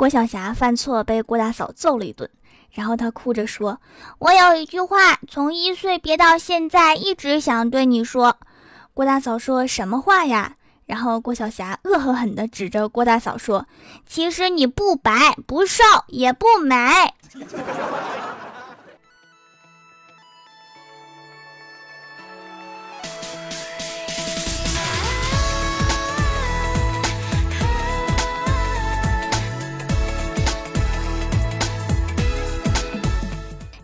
[0.00, 2.26] 郭晓霞犯错被郭大嫂揍了一顿，
[2.70, 3.78] 然后她哭着说
[4.18, 8.38] ：“我有一句话，从一岁憋到现在，一直想对你说。”
[8.94, 10.54] 郭大嫂说什么话呀？
[10.86, 13.66] 然后郭晓霞恶狠狠地指着郭大嫂说
[14.08, 16.74] ：“其实你不白不瘦也不美。”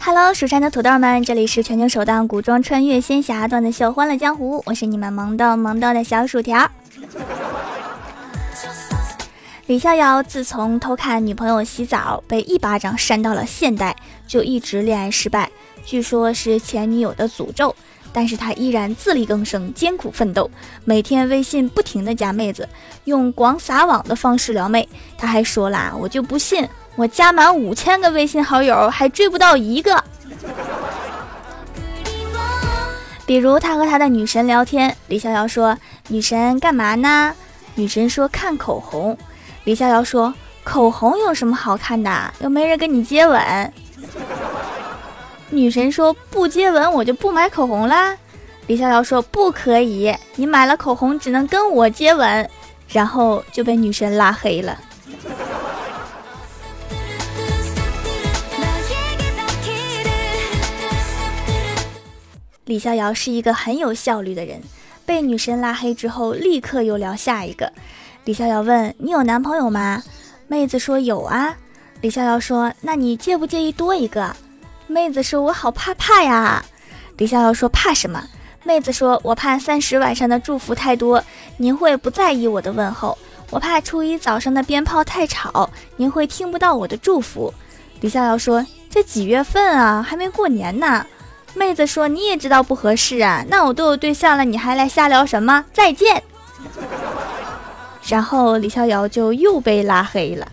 [0.06, 6.70] Hello，蜀山的土豆们，这里是全球首档古装穿越仙侠段子秀《欢乐江湖》，我是你们萌逗萌逗的小薯条。
[9.66, 13.96] 李逍遥自从偷看女朋友洗澡被一巴掌扇到了现代，
[14.28, 15.50] 就一直恋爱失败，
[15.84, 17.74] 据说是前女友的诅咒。
[18.12, 20.48] 但是他依然自力更生，艰苦奋斗，
[20.84, 22.68] 每天微信不停的加妹子，
[23.06, 24.88] 用广撒网的方式撩妹。
[25.18, 26.66] 他还说啦，我就不信。
[26.96, 30.02] 我加满五千个微信好友，还追不到一个。
[33.26, 35.76] 比如他和他的女神聊天，李逍遥说
[36.08, 37.34] ：“女神干嘛呢？”
[37.74, 39.16] 女神说：“看口红。”
[39.64, 40.32] 李逍遥说
[40.64, 42.32] ：“口红有什么好看的？
[42.40, 43.72] 又没人跟你接吻。”
[45.50, 48.16] 女神说：“不接吻我就不买口红啦。”
[48.68, 52.48] 李逍遥说：“不可以，你买了口红只能跟我接吻。”
[52.88, 54.78] 然后就被女神拉黑了。
[62.66, 64.60] 李逍遥是一个很有效率的人，
[65.06, 67.72] 被女神拉黑之后，立刻又聊下一个。
[68.24, 70.02] 李逍遥问：“你有男朋友吗？”
[70.48, 71.56] 妹子说：“有啊。”
[72.02, 74.34] 李逍遥说：“那你介不介意多一个？”
[74.88, 76.64] 妹子说：“我好怕怕呀。”
[77.18, 78.24] 李逍遥说：“怕什么？”
[78.64, 81.22] 妹子说：“我怕三十晚上的祝福太多，
[81.58, 83.16] 您会不在意我的问候；
[83.50, 87.54] 我怕初一早上的鞭炮太吵，您会听不到我的祝福。”
[88.02, 90.02] 李逍遥说：“这几月份啊？
[90.02, 91.06] 还没过年呢。”
[91.56, 95.64] 妹子说：“你也知道不合适啊，那我都有对象了，你还来瞎聊什么？
[95.72, 96.22] 再见。”
[98.06, 100.46] 然后李逍遥就又被拉黑了。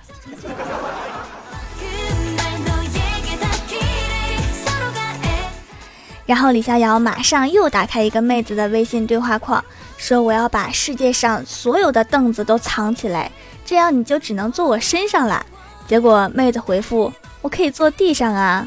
[6.26, 9.64] 然后李逍遥马上又打开一个妹子的微信对话框，
[9.98, 13.30] 说：“我要把世界上所有的凳子都藏起来，
[13.66, 15.46] 这样你就只能坐我身上了。”
[15.86, 17.12] 结果妹子回复
[17.44, 18.66] ：“我可以坐地上啊。”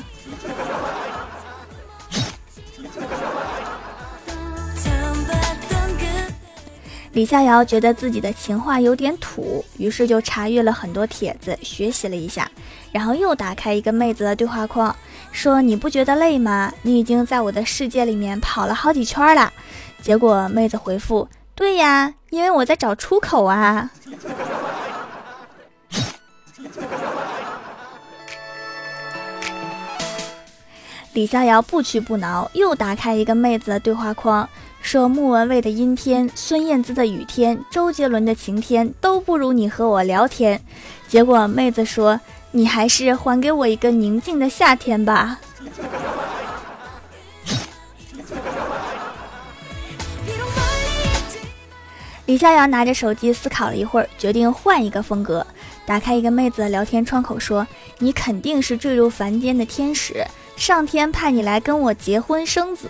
[7.16, 12.47] 李逍遥觉得自己的情话有点土，于是就查阅了很多帖子，学习了一下，
[12.93, 14.94] 然后又打开一个妹子的对话框，
[15.32, 16.71] 说：“你不觉得累吗？
[16.82, 19.50] 你已经在我的世界里面跑了好几圈了。”
[20.03, 21.26] 结果妹子回复
[21.56, 23.91] ：“对呀，因为我在找出口啊。
[31.15, 34.47] ”李逍遥不屈不挠，又打开一个妹子的对话框。
[34.86, 40.62] 说莫文蔚的阴天，孙燕姿的雨天，周杰伦的晴天都不如你和我聊天。
[41.08, 42.20] 结果妹子说
[42.52, 45.41] ：“你还是还给我一个宁静的夏天吧。”
[52.26, 55.44] 李逍遥拿着手机思考了一会儿，决定换一个风格。
[55.84, 57.66] 打开一个妹子的聊天窗口，说
[57.98, 60.25] ：“你肯定是坠入凡间的天使，
[60.56, 62.88] 上天派你来跟我结婚生子。”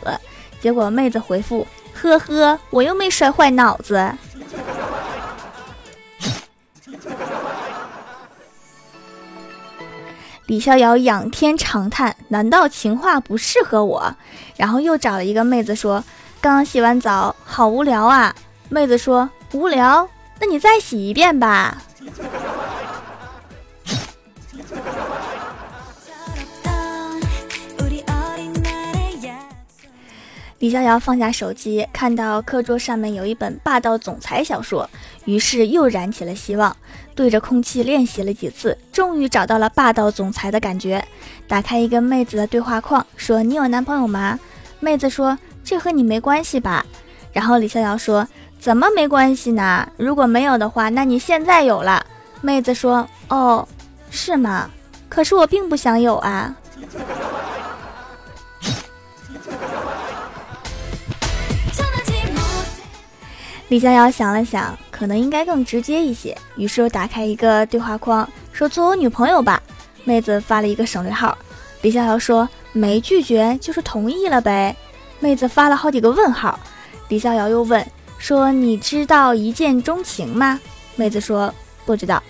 [0.60, 1.66] 结果妹子回复。
[2.00, 4.12] 呵呵，我又没摔坏脑子。
[10.46, 14.14] 李逍遥仰天长叹：“难道情话不适合我？”
[14.56, 16.04] 然后又找了一个妹子说
[16.40, 18.32] ：“刚洗完澡，好无聊啊。”
[18.70, 20.08] 妹子说：“无聊？
[20.38, 21.82] 那你再洗一遍吧。”
[30.58, 34.88] 李逍遥放下手机，看到课桌上面有一本霸道总裁小说，
[35.26, 36.74] 于是又燃起了希望，
[37.14, 41.04] 对着空气练习了几次，终于找到了霸道总裁的感觉。
[41.46, 44.40] 打开一个妹子的对话框，说：“你有男朋友吗？”
[44.80, 46.86] 妹子说：“这和你没关系吧？”
[47.34, 48.26] 然后李逍遥说
[48.58, 49.86] ：“怎么没关系呢？
[49.98, 52.04] 如果没有的话，那你现在有了。”
[52.40, 53.68] 妹子说：“哦，
[54.10, 54.70] 是吗？
[55.10, 56.56] 可是我并不想有啊。”
[63.68, 69.60] 李逍遥想了想，可能应该更直接一些，于是又打开一个对话框，说：“做我女朋友吧。”
[70.04, 71.36] 妹子发了一个省略号。
[71.82, 74.74] 李逍遥说：“没拒绝就是同意了呗。”
[75.18, 76.58] 妹子发了好几个问号。
[77.08, 77.84] 李逍遥又问
[78.18, 80.60] 说：“你知道一见钟情吗？”
[80.94, 81.52] 妹子说
[81.84, 82.22] ：“不知道。”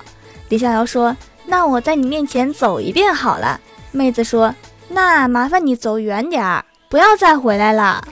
[0.49, 3.61] 李逍遥说：“那我在你面前走一遍好了。”
[3.93, 4.55] 妹子说
[4.89, 8.03] ：“那麻烦你走远点儿，不要再回来了。”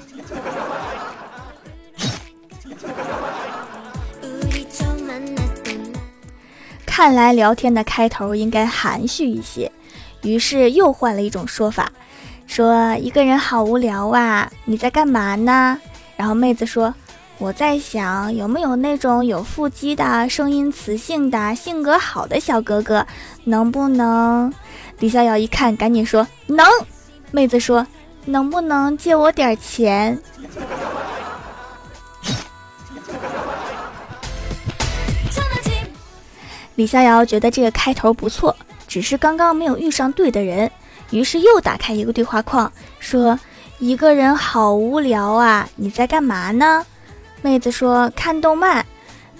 [6.96, 9.68] 看来聊天的开头应该含蓄一些，
[10.22, 11.90] 于是又换了一种说法，
[12.46, 15.76] 说一个人好无聊啊，你在干嘛呢？
[16.16, 16.94] 然后妹子说，
[17.38, 23.04] 我在想有没有那种有腹肌的、声音磁性的、性格好的小哥哥，
[23.42, 24.52] 能不能？
[25.00, 26.64] 李逍遥一看，赶紧说能。
[27.32, 27.84] 妹子说，
[28.24, 30.16] 能不能借我点钱？
[36.76, 38.56] 李逍遥觉得这个开头不错，
[38.88, 40.70] 只是刚刚没有遇上对的人，
[41.10, 43.38] 于是又打开一个对话框，说
[43.78, 46.84] ：“一个人好无聊啊，你在干嘛呢？”
[47.42, 48.84] 妹子说：“看动漫。”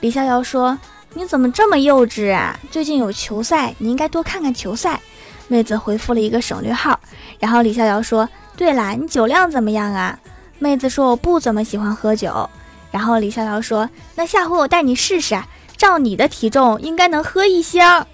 [0.00, 0.78] 李逍遥说
[1.14, 2.58] ：“你怎么这么幼稚啊？
[2.70, 5.00] 最近有球赛，你应该多看看球赛。”
[5.48, 6.98] 妹子回复了一个省略号，
[7.38, 10.18] 然后李逍遥说：“对了，你酒量怎么样啊？”
[10.58, 12.48] 妹子说：“我不怎么喜欢喝酒。”
[12.90, 15.36] 然后李逍遥说：“那下回我带你试试。”
[15.76, 18.06] 照你的体重，应该能喝一箱。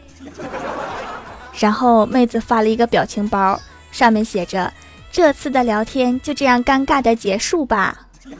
[1.58, 3.60] 然后妹子发了一个表情包，
[3.92, 4.72] 上面写着
[5.12, 8.06] ：“这次的聊天就这样尴尬的结束吧。”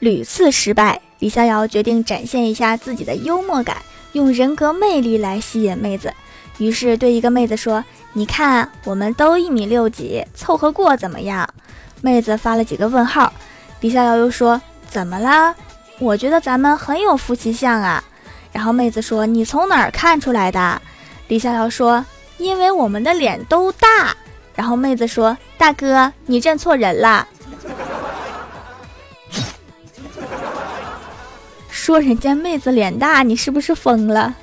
[0.00, 3.76] 屡次失败，李逍遥决定展现一下自己的幽默感，
[4.12, 6.12] 用人格魅力来吸引妹子。
[6.58, 11.48] 于是对一个妹子说：“你看，我们都一米六几，凑合过怎么样？”
[12.02, 13.32] 妹子发了几个问号，
[13.80, 15.54] 李逍遥又说：“怎么啦？
[15.98, 18.02] 我觉得咱们很有夫妻相啊。”
[18.52, 20.80] 然后妹子说：“你从哪儿看出来的？”
[21.28, 22.04] 李逍遥说
[22.38, 24.14] ：“因为我们的脸都大。”
[24.56, 27.28] 然后妹子说：“大哥，你认错人了。
[31.70, 34.34] ”说人家妹子脸大，你是不是疯了？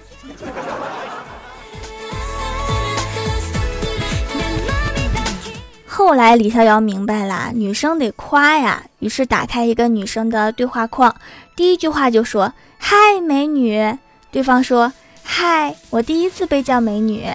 [5.97, 11.15] 后来李逍遥明白了，女生得夸呀，于是打开一个女生的对话框，
[11.55, 13.97] 第一句话就说：“嗨，美女。”
[14.29, 14.93] 对方说
[15.25, 17.25] ：“嗨，我第一次被叫美女。”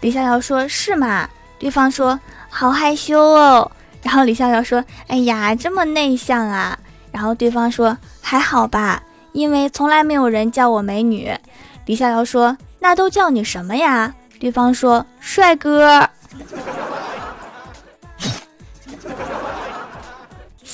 [0.00, 1.28] 李逍遥说：“是吗？”
[1.60, 2.18] 对方说
[2.48, 3.70] ：“好害羞哦。”
[4.00, 6.78] 然后李逍遥说：“哎呀，这么内向啊。”
[7.12, 9.02] 然后对方说：“还好吧，
[9.32, 11.30] 因为从来没有人叫我美女。”
[11.84, 16.08] 李逍遥说：“那都叫你什么呀？”对方说：“帅哥。”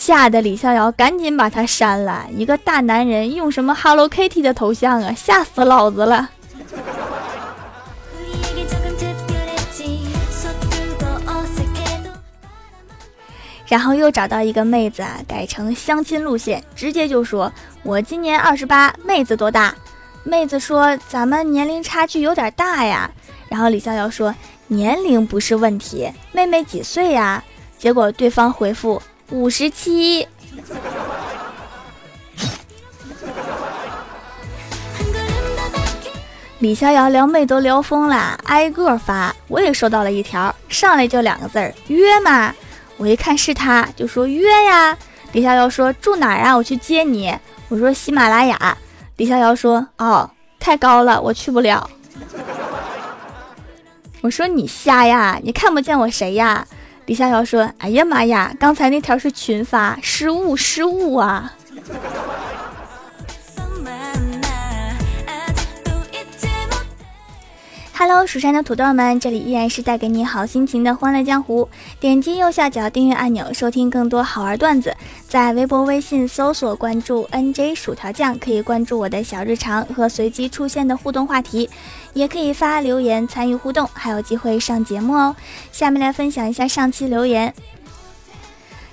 [0.04, 2.26] 吓得李逍遥赶紧把他删了。
[2.36, 5.14] 一个大男人用什么 Hello Kitty 的头像啊？
[5.14, 6.28] 吓死老子了！
[13.68, 17.52] 然后又找到一个妹子啊，改成相亲路线，直接就说
[17.84, 19.72] ：“我今年二十八，妹子多大？”
[20.24, 23.08] 妹子说：“咱们年龄差距有点大呀。”
[23.48, 24.34] 然后李逍遥说
[24.66, 27.44] ：“年龄不是问题，妹妹几岁呀？”
[27.78, 29.00] 结果对方回复。
[29.32, 30.28] 五十七，
[36.58, 39.34] 李逍遥撩妹都撩疯了，挨个发。
[39.48, 42.54] 我也收到了一条，上来就两个字儿约吗？
[42.98, 44.96] 我一看是他，就说约呀。
[45.32, 46.54] 李逍遥说住哪儿啊？
[46.54, 47.34] 我去接你。
[47.70, 48.76] 我说喜马拉雅。
[49.16, 51.88] 李逍遥说哦，太高了，我去不了。
[54.20, 55.40] 我说你瞎呀？
[55.42, 56.66] 你看不见我谁呀？
[57.06, 61.52] 李逍遥说：“哎呀妈呀，刚才那条是群发，失误失误啊！”
[68.04, 71.68] Hello，蜀山的土豆们，这里依然是带给你好心情的欢乐江湖。
[72.00, 74.92] 点击右下角订阅按钮，收听更多好玩段子。
[75.28, 81.70] 在微博、微信搜索关注 NJ 薯条酱，可以关注我的小日常和随机出现的互动话题，
[82.12, 85.36] 也可以发留言参与互动，还有机会上节目哦。
[85.70, 87.54] 下面来分享一下上期留言。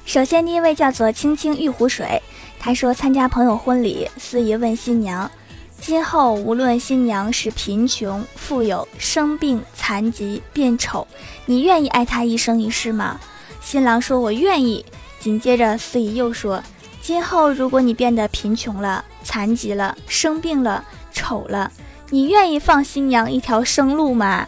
[0.06, 2.22] 首先，第一位叫做青青玉湖水，
[2.60, 5.32] 他说参加朋友婚礼，司仪问新娘。
[5.82, 11.08] 今后无论新娘是贫穷、富有、生病、残疾、变丑，
[11.46, 13.20] 你愿意爱她一生一世吗？
[13.62, 14.86] 新郎说：“我愿意。”
[15.20, 16.64] 紧接着司仪又说
[17.02, 21.72] ：“今后如果你变得贫穷了、残疾了、生病了、丑了，
[22.10, 24.48] 你愿意放新娘一条生路吗？”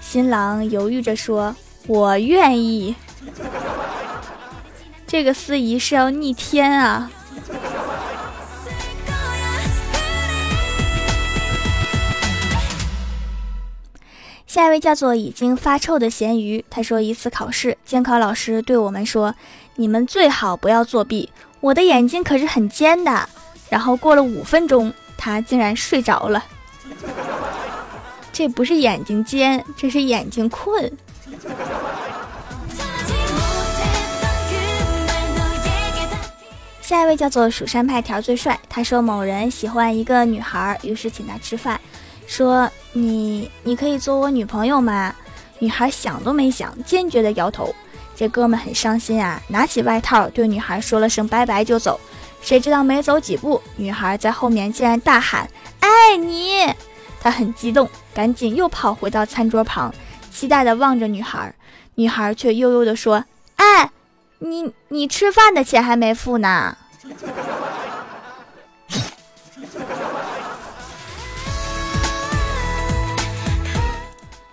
[0.00, 1.54] 新郎犹豫着说
[1.86, 2.94] ：“我愿意。
[5.06, 7.10] ”这个司仪是要逆天啊！
[14.60, 19.34] 下一位叫做已经发臭的咸鱼，他说一次考试，监考老师对我们说
[19.76, 23.26] ：“你们最好不要作弊，我的眼睛可是很尖的。”
[23.70, 26.44] 然后过了五分钟，他竟然睡着了。
[28.34, 30.92] 这不是眼睛尖，这是眼睛困。
[36.82, 41.80] 下一位叫做蜀山派条最帅，他说某人喜欢一个女孩，于是请他吃饭，
[42.30, 45.12] 说你你可以做我女朋友吗？
[45.58, 47.74] 女孩想都没想，坚决的摇头。
[48.14, 51.98] 这哥们很伤心啊，拿起外套对女孩说了声拜拜就走。
[52.40, 56.72] 谁知道没走几步，女孩在后面竟然大喊爱你，
[57.20, 59.92] 他很激动，赶紧又跑回到餐桌旁，
[60.30, 61.52] 期待的望着女孩，
[61.96, 63.24] 女孩却悠悠的说
[63.56, 63.90] ：“哎。”
[64.42, 66.74] 你你吃饭的钱还没付呢。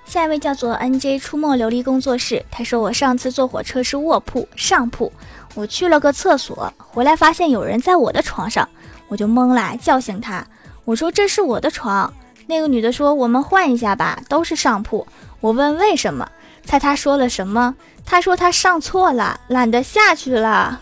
[0.08, 5.12] 下一位叫做 N J 出没琉璃工作室，他说我上次坐火车是卧铺上铺，
[5.54, 8.68] 我去了个厕所，回来发现有人在我的床上，
[9.10, 10.48] 我就懵了，叫醒他，
[10.86, 12.12] 我说这是我的床。
[12.48, 15.06] 那个女的说我们换一下吧，都是上铺。
[15.42, 16.28] 我问为什么，
[16.64, 17.76] 猜他说了什么？
[18.06, 20.80] 他说他上错了，懒得下去了，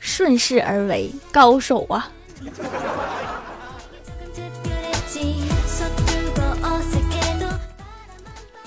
[0.00, 2.10] 顺势而为，高手啊！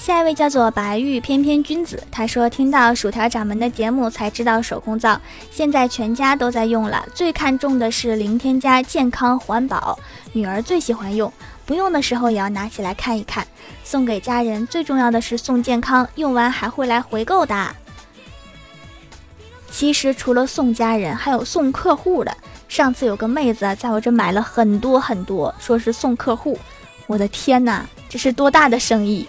[0.07, 5.19] 下一位叫做白玉翩翩君子，他说听到薯条掌门的节目才知道手工皂，
[5.51, 9.99] 现在全家都在用了，最看重的是零添加、健康环保，
[10.31, 11.29] 女儿最喜欢用。
[11.65, 13.45] 不用的时候也要拿起来看一看，
[13.83, 17.75] 送给家人最重要的是送健康，用完还会来回购的。
[19.69, 22.33] 其实除了送家人，还有送客户的。
[22.69, 26.57] 上次有个妹子在我这买了很多很多，说是送客户。
[27.07, 29.27] 我的天哪，这是多大的生意！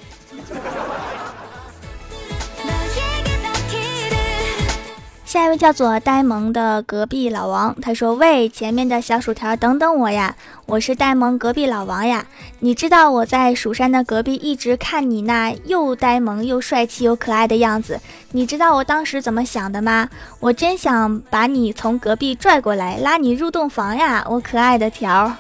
[5.29, 10.35] 下一位叫做呆萌的隔壁老王，他说：“喂，前面的小薯条，等等我呀！
[10.65, 12.25] 我是呆萌隔壁老王呀。
[12.61, 18.01] 你知道我在蜀山的隔壁一直看你那又呆萌又帅气又可爱的样子，
[18.33, 20.09] 你知道我当时怎么想的吗？
[20.41, 24.25] 我真想把你从隔壁拽过来，拉你入洞房呀！
[24.31, 25.31] 我可爱的条，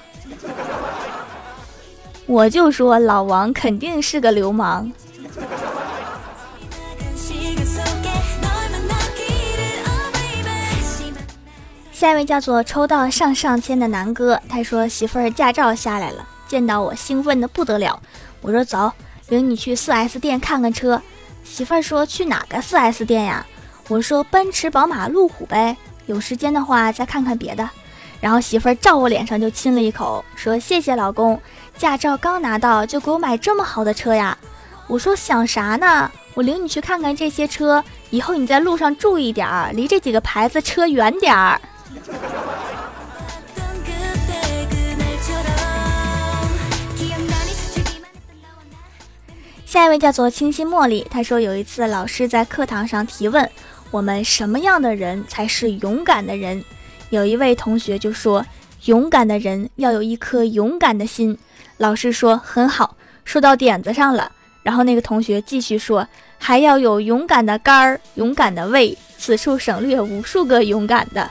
[2.26, 4.92] 我就说老王肯定是个流氓。”
[11.98, 18.00] 下一位叫做抽到上上签的南哥，他说媳妇儿驾照下来了，见到我兴奋的不得了。
[18.40, 18.92] 我说走，
[19.30, 21.02] 领你去 4S 店看看车。
[21.42, 23.44] 媳妇儿说去哪个 4S 店呀？
[23.88, 25.76] 我说奔驰、宝马、路虎呗。
[26.06, 27.68] 有时间的话再看看别的。
[28.20, 31.40] 然后媳妇儿照我脸上就亲了一口，说谢谢老公，
[31.76, 34.38] 驾照刚拿到就给我买这么好的车呀。
[34.86, 36.08] 我说想啥呢？
[36.34, 41.60] 我领你去看看这些车，以后你在路上注意点儿，离这几个牌子车远点儿。
[49.68, 53.46] 下一位叫做清新茉莉，她说有一次老师在课堂上提问，
[53.90, 56.64] 我们什么样的人才是勇敢的人？
[57.10, 58.42] 有一位同学就说，
[58.86, 61.36] 勇敢的人要有一颗勇敢的心。
[61.76, 62.96] 老师说很好，
[63.26, 64.32] 说到点子上了。
[64.62, 66.08] 然后那个同学继续说，
[66.38, 68.96] 还要有勇敢的肝儿，勇敢的胃。
[69.18, 71.30] 此处省略无数个勇敢的。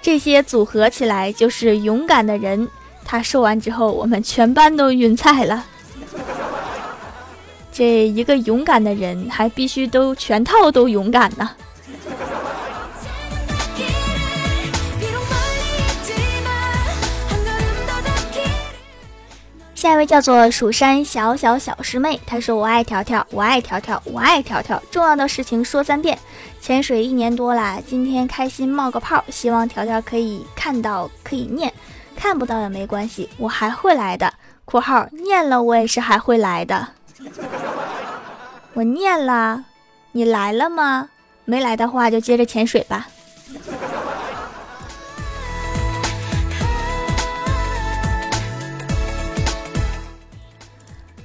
[0.00, 2.66] 这些组合起来就是勇敢的人。
[3.04, 5.62] 他说完之后，我们全班都晕菜了。
[7.78, 11.50] 这一个勇敢的人，还必须都全套都勇敢呢。
[19.74, 24.82] 下一位叫做蜀山小小小师妹，她说：“我爱条条，我爱条条，我爱条条。
[24.90, 26.18] 重要的事情说三遍。
[26.62, 31.70] 潜水一年多了，今天开心冒个泡，希望条条可以看到，可以念，
[32.16, 34.32] 看不到也没关系，我还会来的。
[34.64, 36.88] （括号念了我也是还会来的。）
[38.76, 39.64] 我念了，
[40.12, 41.08] 你来了吗？
[41.46, 43.08] 没来的话就接着潜水吧。”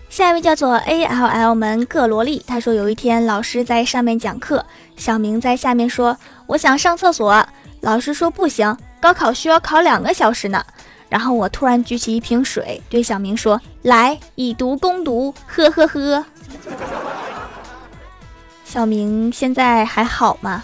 [0.10, 4.66] 下一位叫做 A L L 门各萝莉，他说有一天老师在上面讲课，
[4.96, 6.16] 小明在下面说
[6.48, 7.46] 我想上厕所，
[7.82, 10.64] 老师说不行，高考需要考两个小时呢。
[11.10, 16.26] 然后我突然举起一瓶水，对小明说来以毒攻毒，呵呵呵。
[18.72, 20.64] 小明现在还好吗？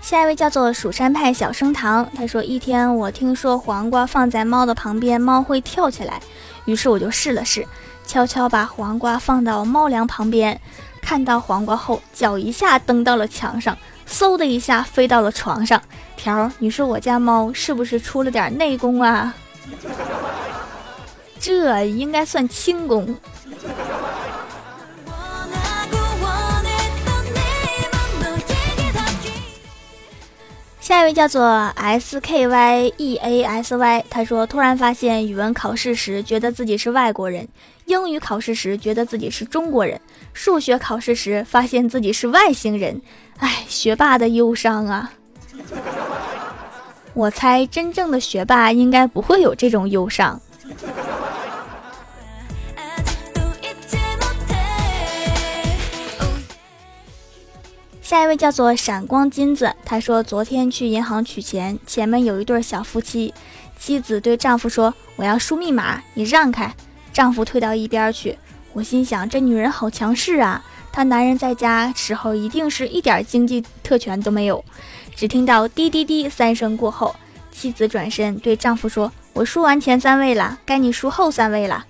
[0.00, 6.18] 下一位叫做蜀山派小升堂，他说：“一天我听说黄瓜放在猫的旁边，猫会跳起来，
[6.64, 7.66] 于是我就试了试，
[8.06, 10.58] 悄悄把黄瓜放到猫粮旁边，
[11.02, 13.76] 看到黄瓜后，脚一下蹬到了墙上，
[14.08, 15.78] 嗖的一下飞到了床上。
[16.16, 19.34] 条，你说我家猫是不是出了点内功啊？
[21.48, 23.08] 这应该算轻功。
[30.78, 31.42] 下一位叫做
[31.74, 37.48] S K Y E A S Y，他说突然发现语文考试时觉得自己是外国人，
[37.86, 39.98] 英语考试时觉得自己是中国人，
[40.34, 43.00] 数学考试时发现自己是外星人。
[43.40, 45.10] 哎，学霸的忧伤啊！
[47.14, 50.38] 我猜真正的学霸应该不会有这种忧伤。
[58.08, 63.34] 下一位叫做闪光金子，他说昨天去银行取钱，前面有一对小夫妻，
[63.78, 66.74] 妻子对丈夫说：“我要输密码，你让开。”
[67.12, 68.38] 丈夫退到一边去。
[68.72, 70.64] 我心想，这女人好强势啊！
[70.90, 74.64] 她男人在家时候一定是一点经济特权都没有。
[75.14, 77.14] 只听到滴滴滴三声过后，
[77.52, 81.84] 妻子转身对丈夫说：“我输完前三位了，该你输后三位了。”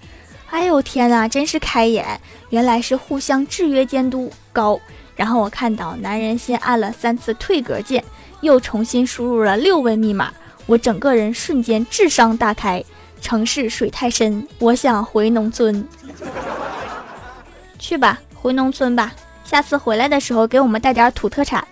[0.51, 2.21] 哎呦天哪，真是开眼！
[2.51, 4.81] 原来是互相制约监督高。
[5.19, 8.05] 然后我看到男人先按了三次退格键，
[8.41, 10.33] 又重新输入了六位密码，
[10.67, 12.83] 我整个人瞬间智商大开。
[13.21, 15.85] 城市水太深，我想回农村。
[17.81, 19.13] 去吧，回农村吧。
[19.43, 21.67] 下次回来的时候给我们带点土特产。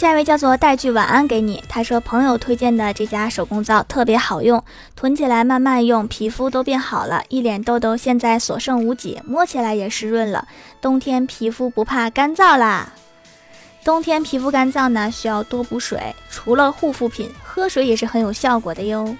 [0.00, 4.64] 下一位叫做带句晚安给你，他说朋友推荐的这家手工皂特别好用，
[4.96, 10.48] 囤起来慢慢用，皮肤都变好了，一脸痘痘现在所剩无几，摸起来也湿润了，
[10.80, 12.94] 冬天皮肤不怕干燥啦。
[13.84, 19.14] 冬天皮肤干燥呢，需要多补水，除了护肤品，喝水也是很有效果的哟。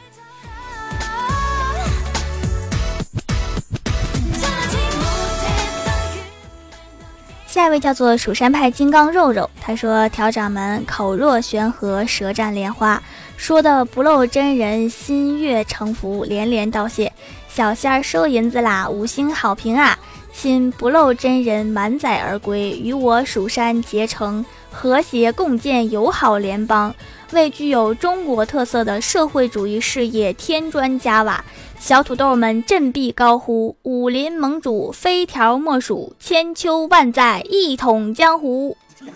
[7.61, 13.03] 下一位叫做蜀山派金刚肉肉，他说：“调掌门口若悬河，舌战莲花，
[13.37, 17.13] 说的不露真人心悦诚服，连连道谢。
[17.51, 19.99] 小仙儿收银子啦，五星好评啊！
[20.33, 26.95] 亲不露真人满载而归，与我蜀山结成和谐共建友好联邦，
[27.33, 31.45] 为具有中国特色的社会主义事业添砖加瓦。”
[31.81, 38.77] 小土豆们振臂高呼：“武林盟主非条莫属，千秋万载一统江湖。”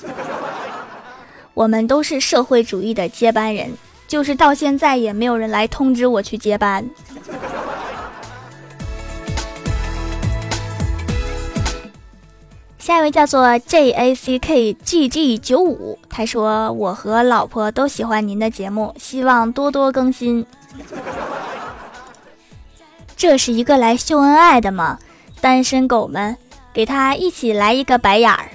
[1.53, 3.70] 我们都是社会主义的接班人，
[4.09, 6.88] 就是到现在也没有人来通知我去接班。
[12.85, 20.44] 下一位叫做 J A C K G G 九五，他说：“我和老婆都喜欢您的节目，希望多多更新。”
[23.16, 24.99] 这是一个来秀恩爱的吗？
[25.40, 26.37] 单身狗们，
[26.75, 28.51] 给他一起来一个白眼儿。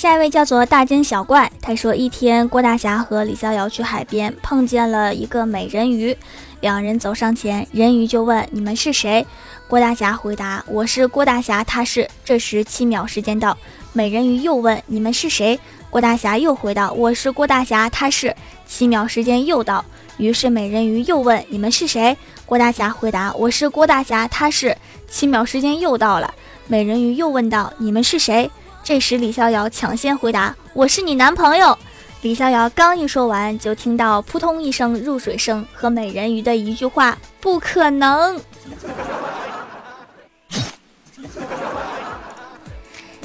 [0.00, 6.16] 下一位叫做大惊小怪，他说一天郭大侠和李逍遥去海边，碰见了一个美人鱼，
[6.62, 9.26] 两人走上前，人鱼就问你们是谁？
[9.68, 12.08] 郭大侠回答我是郭大侠，他是。
[12.24, 13.54] 这时七秒时间到，
[13.92, 15.60] 美人鱼又问你们是谁？
[15.90, 18.34] 郭大侠又回答：“我是郭大侠，他是。”
[18.64, 19.84] 七秒时间又到，
[20.16, 24.74] 于是美人鱼又问：“你们是谁？”郭大侠回答：“我是郭大侠，他是。”
[25.10, 26.32] 七秒时间又到了，
[26.68, 28.50] 美人鱼又问道：“你们是谁？”
[28.90, 31.78] 这时李逍遥抢先回答：“我是你男朋友。”
[32.22, 38.36] 李逍遥刚一说完，就听到扑通一声入水声和美人鱼的一句话：“不可能。”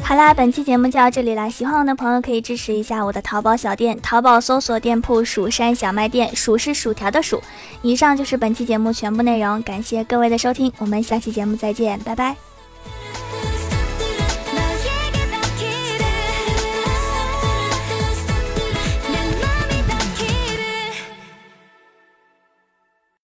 [0.03, 1.49] 好啦，本期节目就到这里啦。
[1.49, 7.41] 喜欢我的朋友可以支持一下我的淘宝小店，淘宝搜索店铺“蜀山小卖店”，蜀是薯条的蜀。
[7.81, 12.35] 以上就是本期节目全部内容，感谢各位的收听，我们下期节目再见，拜拜。